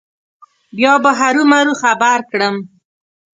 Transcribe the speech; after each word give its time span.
بیا 0.75 0.93
به 1.03 1.11
هرو 1.19 1.43
مرو 1.51 1.73
خبر 1.81 2.19
کړم. 2.31 2.55